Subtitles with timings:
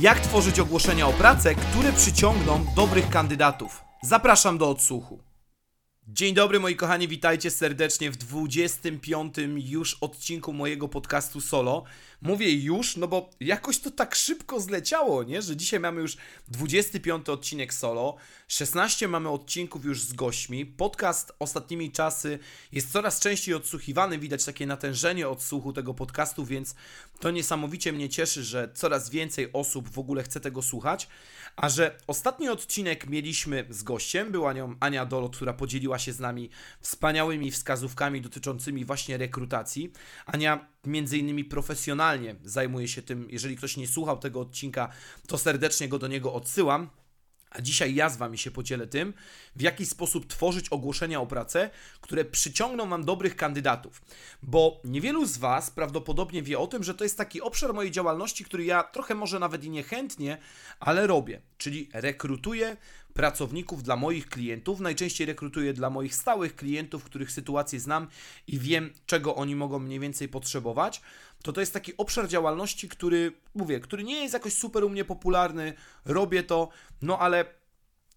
[0.00, 3.84] Jak tworzyć ogłoszenia o pracę, które przyciągną dobrych kandydatów?
[4.02, 5.18] Zapraszam do odsłuchu.
[6.08, 11.84] Dzień dobry moi kochani, witajcie serdecznie w 25 już odcinku mojego podcastu solo.
[12.22, 15.42] Mówię już, no bo jakoś to tak szybko zleciało, nie?
[15.42, 16.16] Że dzisiaj mamy już
[16.48, 18.16] 25 odcinek solo,
[18.48, 20.66] 16 mamy odcinków już z gośćmi.
[20.66, 22.38] Podcast ostatnimi czasy
[22.72, 26.74] jest coraz częściej odsłuchiwany, widać takie natężenie odsłuchu tego podcastu, więc
[27.22, 31.08] to niesamowicie mnie cieszy, że coraz więcej osób w ogóle chce tego słuchać.
[31.56, 36.20] A że ostatni odcinek mieliśmy z gościem, była nią Ania Dolot, która podzieliła się z
[36.20, 36.50] nami
[36.80, 39.92] wspaniałymi wskazówkami dotyczącymi właśnie rekrutacji.
[40.26, 43.30] Ania między innymi profesjonalnie zajmuje się tym.
[43.30, 44.88] Jeżeli ktoś nie słuchał tego odcinka,
[45.26, 46.90] to serdecznie go do niego odsyłam.
[47.52, 49.14] A dzisiaj ja z Wami się podzielę tym,
[49.56, 54.02] w jaki sposób tworzyć ogłoszenia o pracę, które przyciągną Wam dobrych kandydatów.
[54.42, 58.44] Bo niewielu z Was prawdopodobnie wie o tym, że to jest taki obszar mojej działalności,
[58.44, 60.38] który ja trochę może nawet i niechętnie,
[60.80, 61.40] ale robię.
[61.58, 62.76] Czyli rekrutuję
[63.14, 64.80] pracowników dla moich klientów.
[64.80, 68.08] Najczęściej rekrutuję dla moich stałych klientów, których sytuację znam
[68.46, 71.00] i wiem, czego oni mogą mniej więcej potrzebować.
[71.42, 75.04] To to jest taki obszar działalności, który, mówię, który nie jest jakoś super u mnie
[75.04, 75.74] popularny.
[76.04, 76.68] Robię to,
[77.02, 77.62] no ale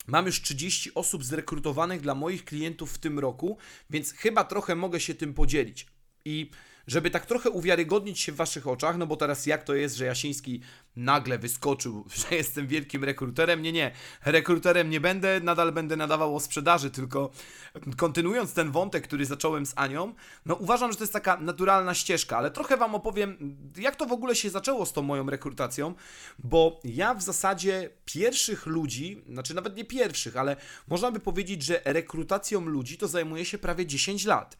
[0.08, 3.58] Mam już 30 osób zrekrutowanych dla moich klientów w tym roku,
[3.90, 5.88] więc chyba trochę mogę się tym podzielić.
[6.26, 6.50] I
[6.88, 10.06] żeby tak trochę uwiarygodnić się w Waszych oczach, no bo teraz jak to jest, że
[10.06, 10.62] Jasiński
[10.96, 13.62] nagle wyskoczył, że jestem wielkim rekruterem?
[13.62, 13.92] Nie, nie,
[14.26, 17.32] rekruterem nie będę, nadal będę nadawał o sprzedaży, tylko
[17.98, 20.14] kontynuując ten wątek, który zacząłem z Anią,
[20.46, 24.12] no uważam, że to jest taka naturalna ścieżka, ale trochę Wam opowiem, jak to w
[24.12, 25.94] ogóle się zaczęło z tą moją rekrutacją,
[26.40, 30.56] bo ja w zasadzie pierwszych ludzi, znaczy nawet nie pierwszych, ale
[30.88, 34.58] można by powiedzieć, że rekrutacją ludzi to zajmuje się prawie 10 lat.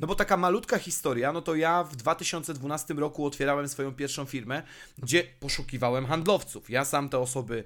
[0.00, 4.62] No bo taka malutka historia, no to ja w 2012 roku otwierałem swoją pierwszą firmę,
[4.98, 6.70] gdzie poszukiwałem handlowców.
[6.70, 7.64] Ja sam te osoby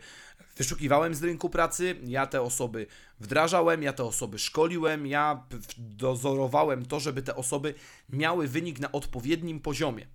[0.56, 2.86] wyszukiwałem z rynku pracy, ja te osoby
[3.20, 5.46] wdrażałem, ja te osoby szkoliłem, ja
[5.78, 7.74] dozorowałem to, żeby te osoby
[8.08, 10.06] miały wynik na odpowiednim poziomie.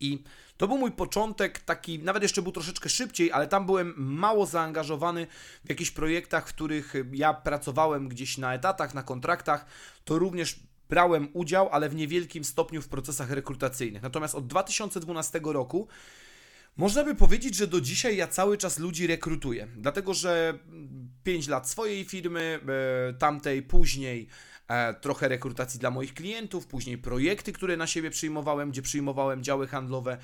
[0.00, 0.24] I
[0.56, 5.26] to był mój początek, taki, nawet jeszcze był troszeczkę szybciej, ale tam byłem mało zaangażowany
[5.64, 9.66] w jakichś projektach, w których ja pracowałem gdzieś na etatach, na kontraktach.
[10.04, 14.02] To również brałem udział, ale w niewielkim stopniu w procesach rekrutacyjnych.
[14.02, 15.88] Natomiast od 2012 roku
[16.76, 20.58] można by powiedzieć, że do dzisiaj ja cały czas ludzi rekrutuję, dlatego że
[21.24, 22.60] 5 lat swojej firmy,
[23.08, 24.28] e, tamtej później
[24.68, 29.66] e, trochę rekrutacji dla moich klientów, później projekty, które na siebie przyjmowałem, gdzie przyjmowałem działy
[29.66, 30.18] handlowe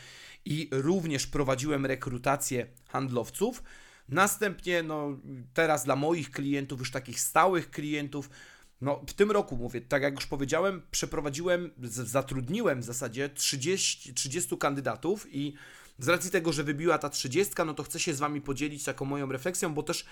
[0.45, 3.63] i również prowadziłem rekrutację handlowców.
[4.09, 5.19] Następnie, no,
[5.55, 8.31] teraz dla moich klientów, już takich stałych klientów,
[8.81, 14.59] no, w tym roku, mówię, tak jak już powiedziałem, przeprowadziłem, zatrudniłem w zasadzie 30, 30
[14.59, 15.55] kandydatów i
[15.99, 19.05] z racji tego, że wybiła ta 30, no to chcę się z Wami podzielić taką
[19.05, 20.05] moją refleksją, bo też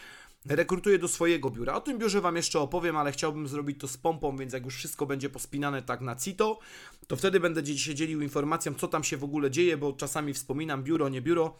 [0.46, 1.74] rekrutuję do swojego biura.
[1.74, 4.76] O tym biurze Wam jeszcze opowiem, ale chciałbym zrobić to z pompą, więc jak już
[4.76, 6.58] wszystko będzie pospinane tak na CITO,
[7.06, 10.82] to wtedy będę się dzielił informacją, co tam się w ogóle dzieje, bo czasami wspominam
[10.82, 11.58] biuro, nie biuro,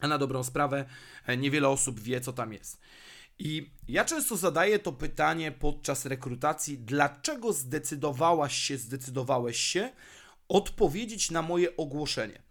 [0.00, 0.84] a na dobrą sprawę
[1.26, 2.80] e, niewiele osób wie, co tam jest.
[3.38, 9.90] I ja często zadaję to pytanie podczas rekrutacji, dlaczego zdecydowałaś się, zdecydowałeś się
[10.48, 12.42] odpowiedzieć na moje ogłoszenie.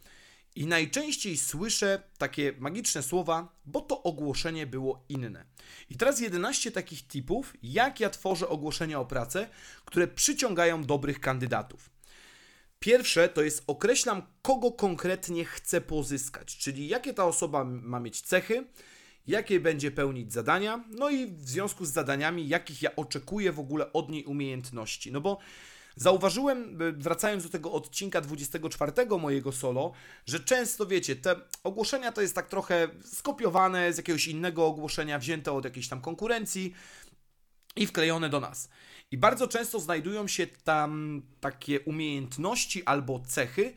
[0.55, 5.45] I najczęściej słyszę takie magiczne słowa, bo to ogłoszenie było inne.
[5.89, 9.49] I teraz 11 takich tipów, jak ja tworzę ogłoszenia o pracę,
[9.85, 11.89] które przyciągają dobrych kandydatów.
[12.79, 18.67] Pierwsze to jest określam, kogo konkretnie chcę pozyskać, czyli jakie ta osoba ma mieć cechy,
[19.27, 23.93] jakie będzie pełnić zadania, no i w związku z zadaniami, jakich ja oczekuję w ogóle
[23.93, 25.11] od niej umiejętności.
[25.11, 25.37] No bo
[25.95, 29.91] Zauważyłem, e, wracając do tego odcinka 24 mojego solo,
[30.25, 35.51] że często wiecie, te ogłoszenia to jest tak trochę skopiowane z jakiegoś innego ogłoszenia, wzięte
[35.51, 36.73] od jakiejś tam konkurencji
[37.75, 38.69] i wklejone do nas.
[39.11, 43.73] I bardzo często znajdują się tam takie umiejętności albo cechy,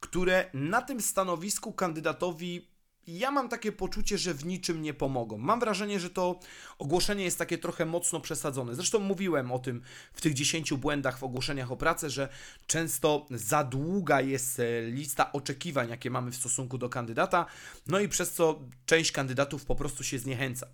[0.00, 2.71] które na tym stanowisku kandydatowi
[3.06, 5.38] ja mam takie poczucie, że w niczym nie pomogą.
[5.38, 6.40] Mam wrażenie, że to
[6.78, 8.74] ogłoszenie jest takie trochę mocno przesadzone.
[8.74, 9.82] Zresztą mówiłem o tym
[10.12, 12.28] w tych 10 błędach w ogłoszeniach o pracę, że
[12.66, 17.46] często za długa jest e, lista oczekiwań, jakie mamy w stosunku do kandydata,
[17.86, 20.66] no i przez co część kandydatów po prostu się zniechęca.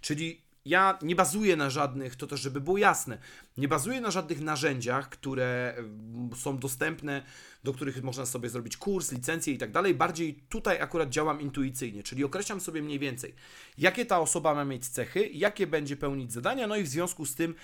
[0.00, 3.18] Czyli ja nie bazuję na żadnych, to też żeby było jasne,
[3.56, 7.22] nie bazuję na żadnych narzędziach, które mm, są dostępne,
[7.64, 9.94] do których można sobie zrobić kurs, licencję i tak dalej.
[9.94, 13.34] Bardziej tutaj akurat działam intuicyjnie, czyli określam sobie mniej więcej,
[13.78, 17.34] jakie ta osoba ma mieć cechy, jakie będzie pełnić zadania, no i w związku z
[17.34, 17.54] tym,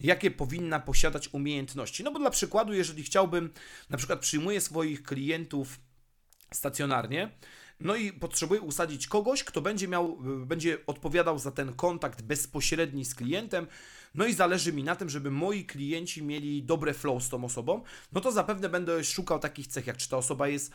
[0.00, 2.04] jakie powinna posiadać umiejętności.
[2.04, 3.50] No bo dla przykładu, jeżeli chciałbym,
[3.90, 5.80] na przykład przyjmuję swoich klientów
[6.52, 7.30] stacjonarnie,
[7.84, 13.14] no i potrzebuję usadzić kogoś, kto będzie miał, będzie odpowiadał za ten kontakt bezpośredni z
[13.14, 13.66] klientem,
[14.14, 17.82] no i zależy mi na tym, żeby moi klienci mieli dobre flow z tą osobą,
[18.12, 20.72] no to zapewne będę szukał takich cech, jak czy ta osoba jest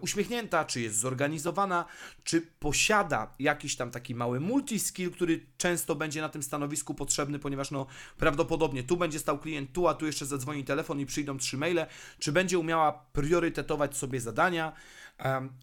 [0.00, 1.84] uśmiechnięta, czy jest zorganizowana,
[2.24, 7.70] czy posiada jakiś tam taki mały multiskill, który często będzie na tym stanowisku potrzebny, ponieważ
[7.70, 7.86] no
[8.18, 11.86] prawdopodobnie tu będzie stał klient, tu, a tu jeszcze zadzwoni telefon i przyjdą trzy maile,
[12.18, 14.72] czy będzie umiała priorytetować sobie zadania,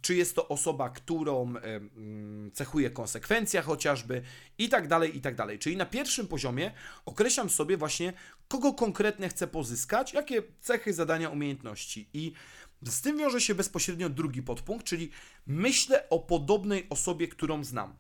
[0.02, 4.22] czy jest to osoba, którą mm, cechuje konsekwencja chociażby?
[4.58, 5.60] I tak dalej, i tak dalej.
[5.60, 6.72] Czyli na pierwszym poziomie
[7.18, 8.14] określam sobie właśnie,
[8.48, 12.10] kogo konkretnie chcę pozyskać, jakie cechy, zadania, umiejętności.
[12.14, 12.34] I
[12.86, 15.12] z tym wiąże się bezpośrednio drugi podpunkt, czyli
[15.48, 17.96] myślę o podobnej osobie, którą znam.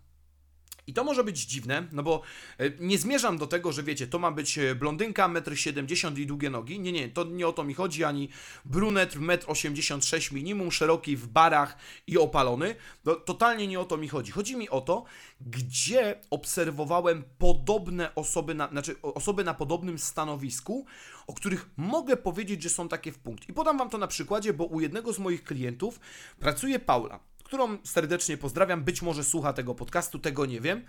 [0.87, 2.21] I to może być dziwne, no bo
[2.57, 6.25] e, nie zmierzam do tego, że wiecie, to ma być e, blondynka, 1,70 m i
[6.25, 6.79] długie nogi.
[6.79, 8.29] Nie, nie, to nie o to mi chodzi, ani
[8.65, 12.75] brunet, 1,86 m minimum, szeroki w barach i opalony.
[13.05, 14.31] No, totalnie nie o to mi chodzi.
[14.31, 15.03] Chodzi mi o to,
[15.41, 20.85] gdzie obserwowałem podobne osoby, na, znaczy osoby na podobnym stanowisku,
[21.27, 23.49] o których mogę powiedzieć, że są takie w punkt.
[23.49, 25.99] I podam Wam to na przykładzie, bo u jednego z moich klientów
[26.39, 28.83] pracuje Paula którą serdecznie pozdrawiam.
[28.83, 30.85] Być może słucha tego podcastu, tego nie wiem,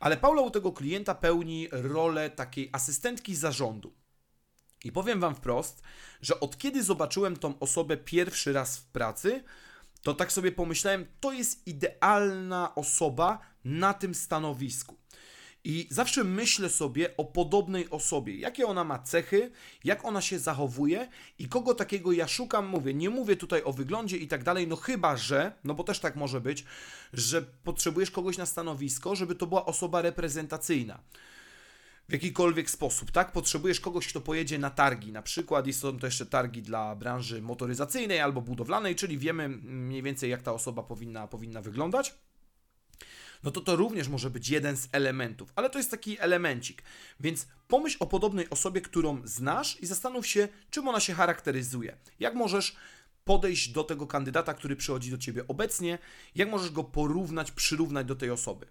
[0.00, 3.92] ale Paula u tego klienta pełni rolę takiej asystentki zarządu.
[4.84, 5.82] I powiem Wam wprost,
[6.20, 9.44] że od kiedy zobaczyłem tą osobę pierwszy raz w pracy,
[10.02, 14.99] to tak sobie pomyślałem, to jest idealna osoba na tym stanowisku.
[15.64, 19.50] I zawsze myślę sobie o podobnej osobie, jakie ona ma cechy,
[19.84, 21.08] jak ona się zachowuje
[21.38, 24.76] i kogo takiego ja szukam, mówię, nie mówię tutaj o wyglądzie i tak dalej, no
[24.76, 26.64] chyba, że, no bo też tak może być,
[27.12, 31.00] że potrzebujesz kogoś na stanowisko, żeby to była osoba reprezentacyjna.
[32.08, 33.32] W jakikolwiek sposób, tak?
[33.32, 37.42] Potrzebujesz kogoś, kto pojedzie na targi, na przykład i są to jeszcze targi dla branży
[37.42, 42.14] motoryzacyjnej albo budowlanej, czyli wiemy mniej więcej, jak ta osoba powinna, powinna wyglądać
[43.42, 46.82] no to to również może być jeden z elementów, ale to jest taki elemencik.
[47.20, 51.96] Więc pomyśl o podobnej osobie, którą znasz i zastanów się, czym ona się charakteryzuje.
[52.20, 52.76] Jak możesz
[53.24, 55.98] podejść do tego kandydata, który przychodzi do ciebie obecnie,
[56.34, 58.66] jak możesz go porównać, przyrównać do tej osoby.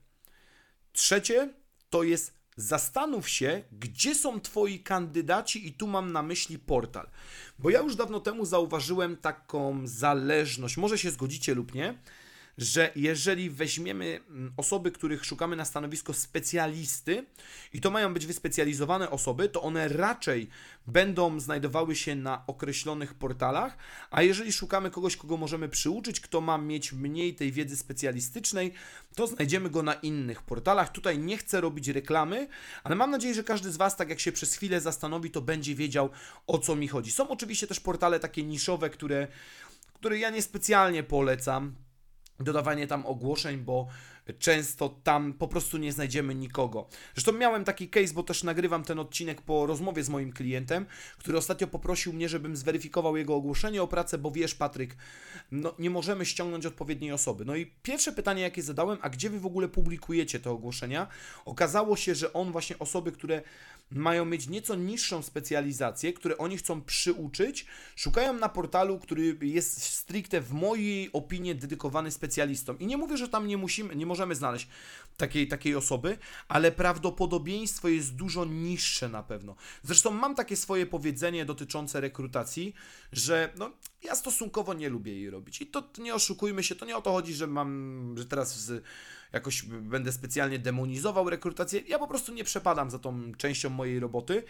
[0.94, 1.54] Trzecie
[1.90, 7.10] to jest zastanów się, gdzie są Twoi kandydaci, i tu mam na myśli portal.
[7.60, 11.98] Bo ja już dawno temu zauważyłem taką zależność, może się zgodzicie lub nie,
[12.62, 17.26] że jeżeli weźmiemy mm, osoby, których szukamy na stanowisko specjalisty,
[17.74, 20.50] i to mają być wyspecjalizowane osoby, to one raczej
[20.88, 23.78] będą znajdowały się na określonych portalach,
[24.12, 28.74] a jeżeli szukamy kogoś, kogo możemy przyuczyć, kto ma mieć mniej tej wiedzy specjalistycznej,
[29.16, 30.92] to znajdziemy go na innych portalach.
[30.92, 32.48] Tutaj nie chcę robić reklamy,
[32.84, 35.76] ale mam nadzieję, że każdy z Was, tak jak się przez chwilę zastanowi, to będzie
[35.76, 36.10] wiedział
[36.48, 37.12] o co mi chodzi.
[37.12, 39.28] Są oczywiście też portale takie niszowe, które,
[39.94, 41.76] które ja niespecjalnie polecam
[42.40, 43.88] dodawanie tam ogłoszeń, bo
[44.34, 46.88] często tam po prostu nie znajdziemy nikogo.
[47.16, 50.86] Zresztą miałem taki case, bo też nagrywam ten odcinek po rozmowie z moim klientem,
[51.18, 54.96] który ostatnio poprosił mnie, żebym zweryfikował jego ogłoszenie o pracę, bo wiesz, Patryk,
[55.52, 57.46] no, nie możemy ściągnąć odpowiedniej osoby.
[57.46, 61.08] No i pierwsze pytanie, jakie zadałem, a gdzie wy w ogóle publikujecie te ogłoszenia?
[61.46, 63.42] Okazało się, że on właśnie osoby, które
[63.92, 70.42] mają mieć nieco niższą specjalizację, które oni chcą przyuczyć, szukają na portalu, który jest stricte
[70.42, 72.80] w mojej opinii dedykowany specjalistom.
[72.80, 74.68] I nie mówię, że tam nie musimy, nie możemy znaleźć
[75.20, 79.56] takiej, takiej osoby, ale prawdopodobieństwo jest dużo niższe na pewno.
[79.84, 82.74] Zresztą mam takie swoje powiedzenie dotyczące rekrutacji,
[83.12, 83.72] że no,
[84.04, 85.62] ja stosunkowo nie lubię jej robić.
[85.62, 88.84] I to nie oszukujmy się, to nie o to chodzi, że mam, że teraz z,
[89.34, 91.82] jakoś będę specjalnie demonizował rekrutację.
[91.88, 94.44] Ja po prostu nie przepadam za tą częścią mojej roboty,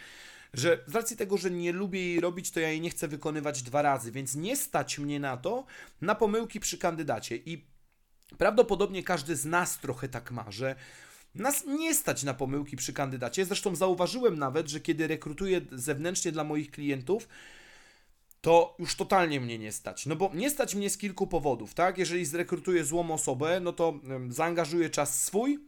[0.53, 3.63] że z racji tego, że nie lubię jej robić, to ja jej nie chcę wykonywać
[3.63, 5.65] dwa razy, więc nie stać mnie na to,
[6.01, 7.35] na pomyłki przy kandydacie.
[7.35, 7.65] I
[8.37, 10.75] prawdopodobnie każdy z nas trochę tak ma, że
[11.35, 13.45] nas nie stać na pomyłki przy kandydacie.
[13.45, 17.27] Zresztą zauważyłem nawet, że kiedy rekrutuję zewnętrznie dla moich klientów,
[18.41, 20.05] to już totalnie mnie nie stać.
[20.05, 21.97] No bo nie stać mnie z kilku powodów, tak?
[21.97, 25.59] Jeżeli zrekrutuję złą osobę, no to zaangażuję czas swój,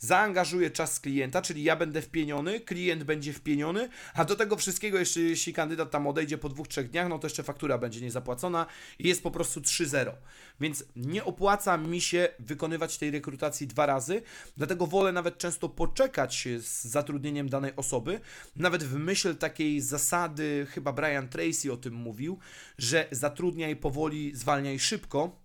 [0.00, 5.20] zaangażuję czas klienta, czyli ja będę wpieniony, klient będzie wpieniony, a do tego wszystkiego jeszcze
[5.20, 8.66] jeśli kandydat tam odejdzie po dwóch, trzech dniach, no to jeszcze faktura będzie niezapłacona
[8.98, 10.12] i jest po prostu 3-0.
[10.60, 14.22] Więc nie opłaca mi się wykonywać tej rekrutacji dwa razy,
[14.56, 18.20] dlatego wolę nawet często poczekać z zatrudnieniem danej osoby,
[18.56, 22.38] nawet w myśl takiej zasady, chyba Brian Tracy o tym mówił,
[22.78, 25.39] że zatrudniaj powoli, zwalniaj szybko,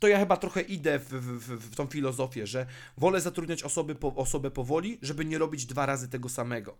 [0.00, 4.14] to ja chyba trochę idę w, w, w, tą filozofię, że wolę zatrudniać osoby po,
[4.14, 6.78] osobę powoli, żeby nie robić dwa razy tego samego.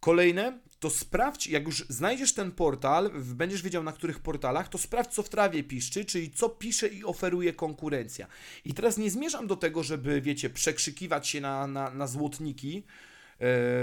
[0.00, 5.14] Kolejne, to sprawdź, jak już znajdziesz ten portal, będziesz wiedział na których portalach, to sprawdź,
[5.14, 8.26] co w trawie piszczy, czyli co pisze i oferuje konkurencja.
[8.64, 12.82] I teraz nie zmierzam do tego, żeby, wiecie, przekrzykiwać się na, na, na złotniki,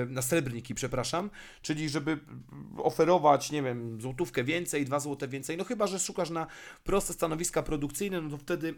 [0.07, 1.29] na srebrniki, przepraszam,
[1.61, 2.19] czyli żeby
[2.77, 6.47] oferować, nie wiem, złotówkę więcej, dwa złote więcej, no chyba, że szukasz na
[6.83, 8.75] proste stanowiska produkcyjne, no to wtedy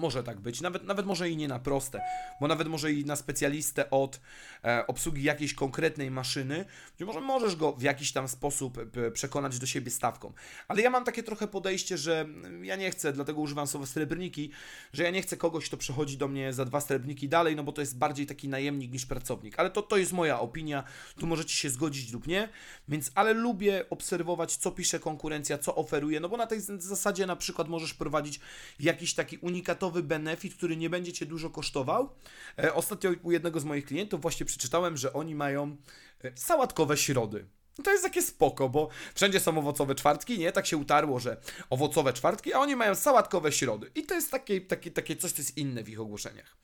[0.00, 2.00] może tak być, nawet, nawet może i nie na proste,
[2.40, 4.20] bo nawet może i na specjalistę od
[4.64, 6.64] e, obsługi jakiejś konkretnej maszyny,
[6.96, 10.32] gdzie może możesz go w jakiś tam sposób e, przekonać do siebie stawką.
[10.68, 14.50] Ale ja mam takie trochę podejście, że mm, ja nie chcę, dlatego używam słowa srebrniki,
[14.92, 17.72] że ja nie chcę kogoś, kto przechodzi do mnie za dwa srebrniki dalej, no bo
[17.72, 19.58] to jest bardziej taki najemnik niż pracownik.
[19.58, 20.84] Ale to, to jest moja opinia,
[21.18, 22.48] tu możecie się zgodzić lub nie,
[22.88, 27.36] więc ale lubię obserwować, co pisze konkurencja, co oferuje, no bo na tej zasadzie na
[27.36, 28.40] przykład możesz prowadzić
[28.80, 32.14] jakiś taki unikatowy benefit, który nie będzie Cię dużo kosztował.
[32.58, 35.76] E, ostatnio u jednego z moich klientów właśnie przeczytałem, że oni mają
[36.24, 37.46] e, sałatkowe środy.
[37.78, 40.52] No To jest takie spoko, bo wszędzie są owocowe czwartki, nie?
[40.52, 41.36] Tak się utarło, że
[41.70, 43.90] owocowe czwartki, a oni mają sałatkowe środy.
[43.94, 46.56] I to jest takie, takie, takie coś, co jest inne w ich ogłoszeniach.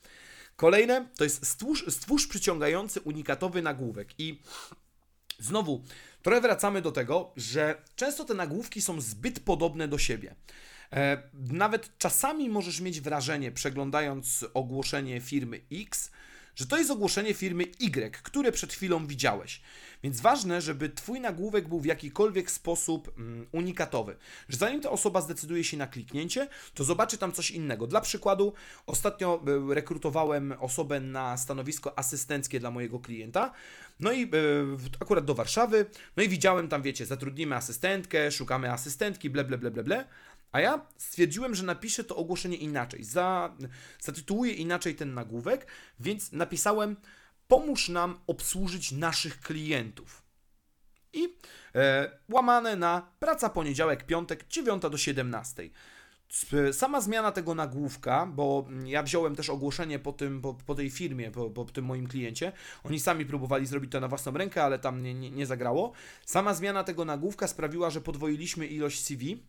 [0.57, 4.09] Kolejne to jest stwórz, stwórz przyciągający unikatowy nagłówek.
[4.19, 4.43] I
[5.39, 5.85] znowu,
[6.23, 10.35] trochę wracamy do tego, że często te nagłówki są zbyt podobne do siebie.
[10.93, 16.11] E, nawet czasami możesz mieć wrażenie, przeglądając ogłoszenie firmy X,
[16.57, 19.61] że to jest ogłoszenie firmy Y, które przed chwilą widziałeś.
[20.03, 24.17] Więc ważne, żeby Twój nagłówek był w jakikolwiek sposób mm, unikatowy.
[24.49, 27.87] Że zanim ta osoba zdecyduje się na kliknięcie, to zobaczy tam coś innego.
[27.87, 28.53] Dla przykładu,
[28.87, 33.53] ostatnio e, rekrutowałem osobę na stanowisko asystenckie dla mojego klienta.
[34.01, 34.29] No i e,
[35.01, 35.87] akurat do Warszawy.
[36.17, 40.05] No i widziałem tam, wiecie, zatrudnimy asystentkę, szukamy asystentki, ble, ble, ble, ble, ble.
[40.57, 43.05] A ja stwierdziłem, że napiszę to ogłoszenie inaczej.
[43.05, 43.57] Za,
[44.01, 45.67] zatytułuję inaczej ten nagłówek,
[46.01, 46.97] więc napisałem:
[47.49, 50.23] Pomóż nam obsłużyć naszych klientów.
[51.13, 51.29] I
[51.75, 55.71] e, łamane na praca poniedziałek, piątek, 9 do 17.
[56.41, 60.75] Sp- Sama zmiana tego nagłówka, bo mm, ja wziąłem też ogłoszenie po, tym, po, po
[60.75, 62.53] tej firmie, po, po tym moim kliencie.
[62.85, 65.93] Oni sami próbowali zrobić to na własną rękę, ale tam nie, nie, nie zagrało.
[66.27, 69.43] Sama zmiana tego nagłówka sprawiła, że podwoiliśmy ilość CV.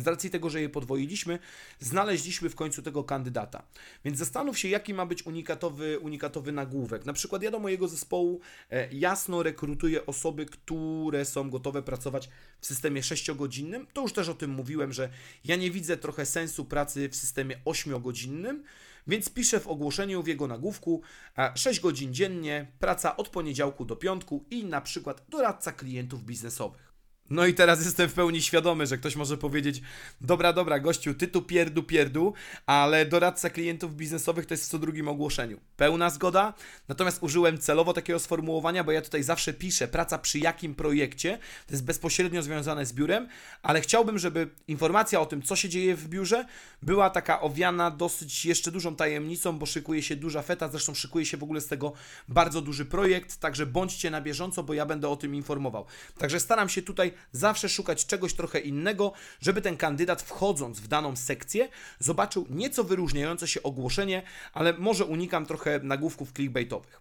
[0.00, 1.38] Z racji tego, że je podwoiliśmy,
[1.80, 3.62] znaleźliśmy w końcu tego kandydata.
[4.04, 7.06] Więc zastanów się, jaki ma być unikatowy, unikatowy nagłówek.
[7.06, 8.40] Na przykład ja do mojego zespołu
[8.70, 12.28] e, jasno rekrutuję osoby, które są gotowe pracować
[12.60, 13.86] w systemie 6-godzinnym.
[13.92, 15.08] To już też o tym mówiłem, że
[15.44, 18.62] ja nie widzę trochę sensu pracy w systemie 8-godzinnym,
[19.06, 21.02] więc piszę w ogłoszeniu, w jego nagłówku
[21.38, 26.87] e, 6 godzin dziennie, praca od poniedziałku do piątku i na przykład doradca klientów biznesowych.
[27.30, 29.82] No i teraz jestem w pełni świadomy, że ktoś może powiedzieć:
[30.20, 32.32] Dobra, dobra, gościu, ty tu pierdu, pierdu,
[32.66, 35.60] ale doradca klientów biznesowych to jest w co drugim ogłoszeniu.
[35.76, 36.54] Pełna zgoda,
[36.88, 41.72] natomiast użyłem celowo takiego sformułowania, bo ja tutaj zawsze piszę praca przy jakim projekcie, to
[41.72, 43.28] jest bezpośrednio związane z biurem,
[43.62, 46.44] ale chciałbym, żeby informacja o tym, co się dzieje w biurze,
[46.82, 51.36] była taka owiana dosyć jeszcze dużą tajemnicą, bo szykuje się duża feta, zresztą szykuje się
[51.36, 51.92] w ogóle z tego
[52.28, 55.84] bardzo duży projekt, także bądźcie na bieżąco, bo ja będę o tym informował.
[56.18, 61.16] Także staram się tutaj zawsze szukać czegoś trochę innego, żeby ten kandydat wchodząc w daną
[61.16, 64.22] sekcję zobaczył nieco wyróżniające się ogłoszenie,
[64.52, 67.00] ale może unikam trochę nagłówków clickbaitowych.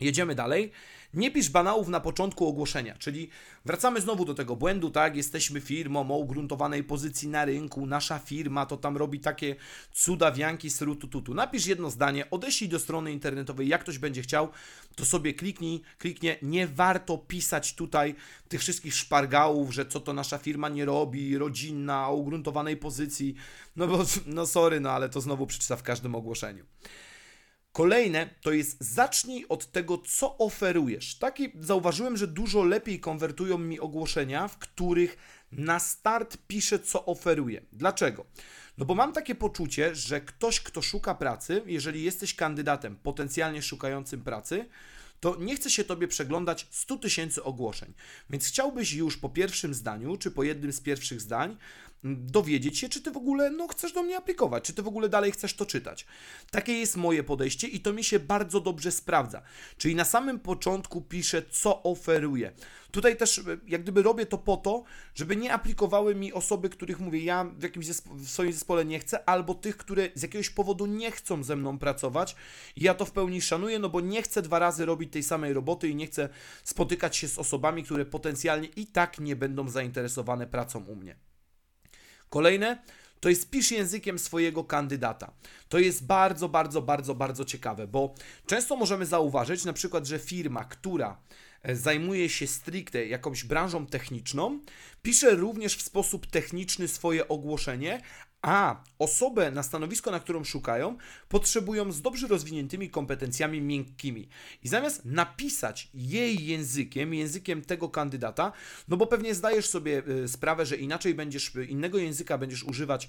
[0.00, 0.72] Jedziemy dalej.
[1.14, 3.28] Nie pisz banałów na początku ogłoszenia, czyli
[3.64, 5.16] wracamy znowu do tego błędu, tak?
[5.16, 9.56] Jesteśmy firmą o ugruntowanej pozycji na rynku, nasza firma to tam robi takie
[9.92, 11.34] cuda wianki z rutututu.
[11.34, 14.48] Napisz jedno zdanie, odeślij do strony internetowej, jak ktoś będzie chciał,
[14.96, 16.36] to sobie kliknij, kliknie.
[16.42, 18.14] Nie warto pisać tutaj
[18.48, 23.34] tych wszystkich szpargałów, że co to nasza firma nie robi, rodzinna, o ugruntowanej pozycji.
[23.76, 26.64] No bo, no sorry, no ale to znowu przeczyta w każdym ogłoszeniu.
[27.72, 31.18] Kolejne to jest zacznij od tego, co oferujesz.
[31.18, 35.16] Taki zauważyłem, że dużo lepiej konwertują mi ogłoszenia, w których
[35.52, 37.62] na start piszę, co oferuję.
[37.72, 38.24] Dlaczego?
[38.78, 44.22] No bo mam takie poczucie, że ktoś, kto szuka pracy, jeżeli jesteś kandydatem potencjalnie szukającym
[44.22, 44.68] pracy,
[45.20, 47.94] to nie chce się Tobie przeglądać 100 tysięcy ogłoszeń.
[48.30, 51.56] Więc chciałbyś już po pierwszym zdaniu, czy po jednym z pierwszych zdań,
[52.04, 55.08] dowiedzieć się, czy ty w ogóle no, chcesz do mnie aplikować, czy ty w ogóle
[55.08, 56.06] dalej chcesz to czytać.
[56.50, 59.42] Takie jest moje podejście i to mi się bardzo dobrze sprawdza.
[59.76, 62.52] Czyli na samym początku piszę, co oferuję.
[62.90, 67.20] Tutaj też jak gdyby robię to po to, żeby nie aplikowały mi osoby, których mówię,
[67.20, 71.10] ja w jakimś w swoim zespole nie chcę, albo tych, które z jakiegoś powodu nie
[71.10, 72.36] chcą ze mną pracować.
[72.76, 75.52] I ja to w pełni szanuję, no bo nie chcę dwa razy robić tej samej
[75.52, 76.28] roboty i nie chcę
[76.64, 81.27] spotykać się z osobami, które potencjalnie i tak nie będą zainteresowane pracą u mnie.
[82.30, 82.78] Kolejne
[83.20, 85.32] to jest pisz językiem swojego kandydata.
[85.68, 88.14] To jest bardzo, bardzo, bardzo, bardzo ciekawe, bo
[88.46, 91.20] często możemy zauważyć na przykład, że firma, która
[91.62, 94.60] e, zajmuje się stricte jakąś branżą techniczną,
[95.02, 98.02] pisze również w sposób techniczny swoje ogłoszenie,
[98.42, 100.96] a osobę na stanowisko, na którą szukają,
[101.28, 104.28] potrzebują z dobrze rozwiniętymi kompetencjami miękkimi.
[104.62, 108.52] I zamiast napisać jej językiem, językiem tego kandydata,
[108.88, 113.08] no bo pewnie zdajesz sobie y, sprawę, że inaczej będziesz, y, innego języka będziesz używać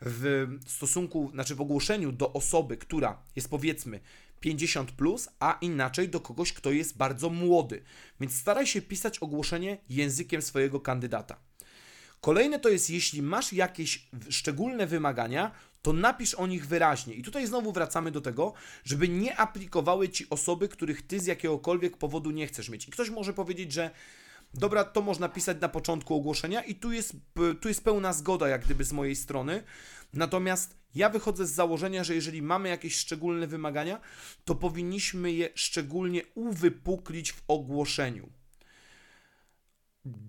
[0.00, 4.00] w stosunku, znaczy w ogłoszeniu do osoby, która jest powiedzmy
[4.40, 7.82] 50, plus, a inaczej do kogoś, kto jest bardzo młody.
[8.20, 11.47] Więc staraj się pisać ogłoszenie językiem swojego kandydata.
[12.20, 15.50] Kolejne to jest, jeśli masz jakieś szczególne wymagania,
[15.82, 17.14] to napisz o nich wyraźnie.
[17.14, 18.52] I tutaj znowu wracamy do tego,
[18.84, 22.88] żeby nie aplikowały ci osoby, których ty z jakiegokolwiek powodu nie chcesz mieć.
[22.88, 23.90] I ktoś może powiedzieć, że
[24.54, 27.16] dobra, to można pisać na początku ogłoszenia i tu jest,
[27.60, 29.62] tu jest pełna zgoda, jak gdyby z mojej strony.
[30.12, 34.00] Natomiast ja wychodzę z założenia, że jeżeli mamy jakieś szczególne wymagania,
[34.44, 38.28] to powinniśmy je szczególnie uwypuklić w ogłoszeniu.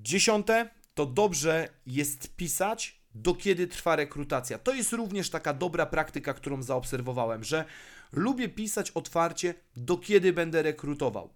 [0.02, 4.58] Dziesiąte, to dobrze jest pisać, do kiedy trwa rekrutacja.
[4.58, 7.66] To jest również taka dobra praktyka, którą zaobserwowałem, że
[8.12, 11.34] lubię pisać otwarcie, do kiedy będę rekrutował.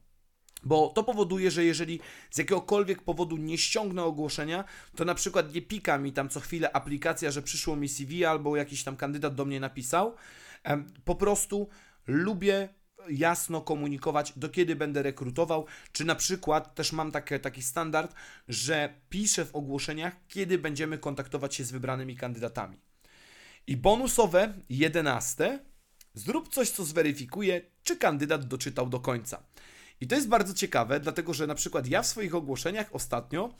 [0.63, 1.99] Bo to powoduje, że jeżeli
[2.31, 4.63] z jakiegokolwiek powodu nie ściągnę ogłoszenia,
[4.95, 8.55] to na przykład nie pika mi tam co chwilę aplikacja, że przyszło mi CV albo
[8.55, 10.15] jakiś tam kandydat do mnie napisał.
[11.05, 11.69] Po prostu
[12.07, 12.69] lubię
[13.09, 18.15] jasno komunikować, do kiedy będę rekrutował, czy na przykład też mam takie, taki standard,
[18.47, 22.79] że piszę w ogłoszeniach, kiedy będziemy kontaktować się z wybranymi kandydatami.
[23.67, 25.59] I bonusowe, jedenaste,
[26.13, 29.43] zrób coś, co zweryfikuje, czy kandydat doczytał do końca.
[30.01, 33.53] I to jest bardzo ciekawe, dlatego że na przykład ja w swoich ogłoszeniach ostatnio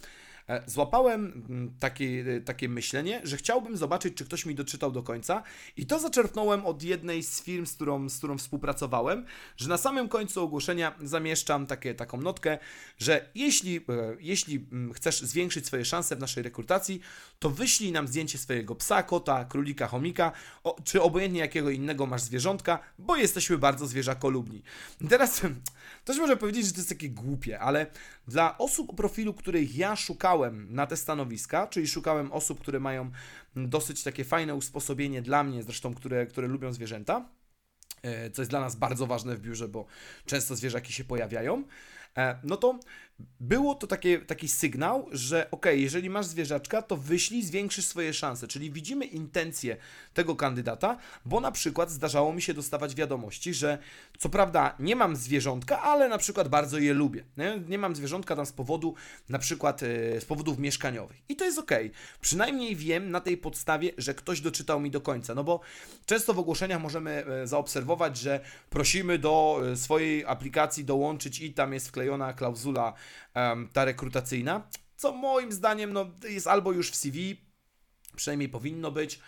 [0.65, 5.43] złapałem mm, takie, e, takie myślenie, że chciałbym zobaczyć, czy ktoś mi doczytał do końca
[5.77, 9.25] i to zaczerpnąłem od jednej z firm, z którą, z którą współpracowałem,
[9.57, 12.57] że na samym końcu ogłoszenia zamieszczam takie, taką notkę,
[12.97, 13.81] że jeśli, e,
[14.19, 17.01] jeśli mm, chcesz zwiększyć swoje szanse w naszej rekrutacji,
[17.39, 20.31] to wyślij nam zdjęcie swojego psa, kota, królika, chomika,
[20.63, 24.63] o, czy obojętnie jakiego innego masz zwierzątka, bo jesteśmy bardzo zwierzakolubni.
[25.09, 25.41] Teraz
[26.03, 27.87] ktoś może powiedzieć, że to jest takie głupie, ale
[28.27, 33.11] dla osób o profilu, których ja szukałem na te stanowiska, czyli szukałem osób, które mają
[33.55, 37.29] dosyć takie fajne usposobienie dla mnie, zresztą które, które lubią zwierzęta,
[38.01, 39.85] e, co jest dla nas bardzo ważne w biurze, bo
[40.25, 41.63] często zwierzaki się pojawiają,
[42.17, 42.79] e, no to
[43.39, 48.47] było to takie, taki sygnał, że ok, jeżeli masz zwierzaczka, to wyślij, zwiększysz swoje szanse.
[48.47, 49.77] Czyli widzimy intencje
[50.13, 53.77] tego kandydata, bo na przykład zdarzało mi się dostawać wiadomości, że
[54.17, 57.23] co prawda nie mam zwierzątka, ale na przykład bardzo je lubię.
[57.37, 58.95] Nie, nie mam zwierzątka tam z powodu
[59.29, 61.17] na przykład yy, z powodów mieszkaniowych.
[61.29, 61.71] I to jest ok.
[62.21, 65.35] Przynajmniej wiem na tej podstawie, że ktoś doczytał mi do końca.
[65.35, 65.59] No bo
[66.05, 71.73] często w ogłoszeniach możemy yy, zaobserwować, że prosimy do yy, swojej aplikacji dołączyć i tam
[71.73, 72.93] jest wklejona klauzula
[73.73, 77.41] ta rekrutacyjna, co moim zdaniem no, jest albo już w CV,
[78.15, 79.19] przynajmniej powinno być,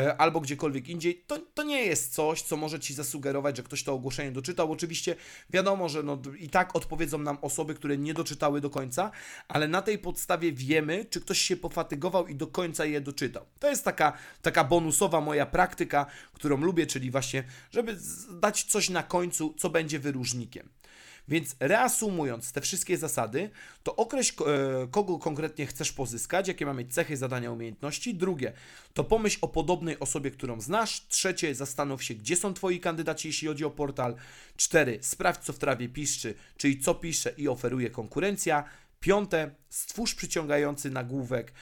[0.00, 3.82] e, albo gdziekolwiek indziej, to, to nie jest coś, co może Ci zasugerować, że ktoś
[3.82, 4.72] to ogłoszenie doczytał.
[4.72, 5.16] Oczywiście
[5.50, 9.10] wiadomo, że no, i tak odpowiedzą nam osoby, które nie doczytały do końca,
[9.48, 13.46] ale na tej podstawie wiemy, czy ktoś się pofatygował i do końca je doczytał.
[13.58, 17.98] To jest taka, taka bonusowa moja praktyka, którą lubię, czyli właśnie, żeby
[18.30, 20.68] dać coś na końcu, co będzie wyróżnikiem.
[21.28, 23.50] Więc reasumując te wszystkie zasady,
[23.82, 28.14] to określ e, kogo konkretnie chcesz pozyskać, jakie mamy cechy, zadania, umiejętności.
[28.14, 28.52] Drugie,
[28.94, 31.06] to pomyśl o podobnej osobie, którą znasz.
[31.08, 34.16] Trzecie, zastanów się, gdzie są Twoi kandydaci, jeśli chodzi o portal.
[34.56, 38.64] Cztery, sprawdź, co w trawie piszczy, czyli co pisze i oferuje konkurencja.
[39.00, 41.52] Piąte, stwórz przyciągający nagłówek.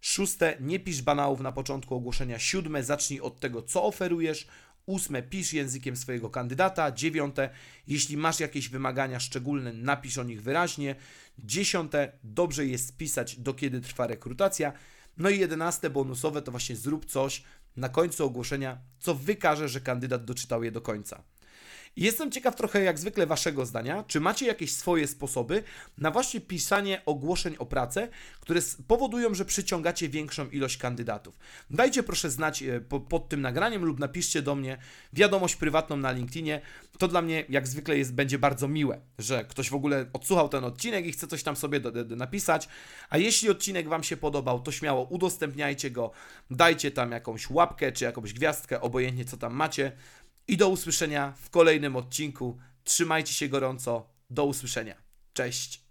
[0.00, 2.38] Szóste, nie pisz banałów na początku ogłoszenia.
[2.38, 4.46] Siódme, zacznij od tego, co oferujesz.
[4.86, 6.92] Ósme, pisz językiem swojego kandydata.
[6.92, 7.50] Dziewiąte,
[7.86, 10.94] jeśli masz jakieś wymagania szczególne, napisz o nich wyraźnie.
[11.38, 14.72] Dziesiąte, dobrze jest pisać, do kiedy trwa rekrutacja.
[15.16, 17.42] No i jedenaste, bonusowe, to właśnie zrób coś
[17.76, 21.22] na końcu ogłoszenia, co wykaże, że kandydat doczytał je do końca.
[21.96, 25.62] Jestem ciekaw trochę jak zwykle waszego zdania, czy macie jakieś swoje sposoby
[25.98, 28.08] na właśnie pisanie ogłoszeń o pracę,
[28.40, 31.38] które powodują, że przyciągacie większą ilość kandydatów.
[31.70, 34.78] Dajcie proszę znać e, po, pod tym nagraniem lub napiszcie do mnie
[35.12, 36.60] wiadomość prywatną na LinkedInie.
[36.98, 40.64] To dla mnie jak zwykle jest, będzie bardzo miłe, że ktoś w ogóle odsłuchał ten
[40.64, 42.68] odcinek i chce coś tam sobie do, do, napisać.
[43.10, 46.10] A jeśli odcinek wam się podobał, to śmiało udostępniajcie go,
[46.50, 49.92] dajcie tam jakąś łapkę czy jakąś gwiazdkę, obojętnie co tam macie.
[50.48, 52.58] I do usłyszenia w kolejnym odcinku.
[52.84, 54.06] Trzymajcie się gorąco.
[54.30, 54.94] Do usłyszenia.
[55.32, 55.83] Cześć.